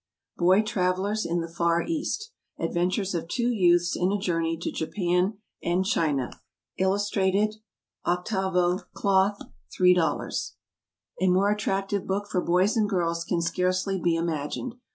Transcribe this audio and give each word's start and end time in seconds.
Boy 0.35 0.63
Travellers 0.63 1.27
in 1.27 1.41
the 1.41 1.47
Far 1.47 1.83
East. 1.83 2.31
ADVENTURES 2.57 3.13
OF 3.13 3.27
TWO 3.27 3.49
YOUTHS 3.51 3.95
IN 3.95 4.11
A 4.11 4.17
JOURNEY 4.17 4.57
TO 4.57 4.71
JAPAN 4.71 5.37
AND 5.61 5.85
CHINA. 5.85 6.41
Illustrated, 6.79 7.57
8vo, 8.07 8.81
Cloth, 8.95 9.37
$3.00. 9.79 10.53
A 11.21 11.27
more 11.27 11.51
attractive 11.51 12.07
book 12.07 12.25
for 12.31 12.41
boys 12.43 12.75
and 12.75 12.89
girls 12.89 13.23
can 13.23 13.43
scarcely 13.43 14.01
be 14.01 14.15
imagined. 14.15 14.73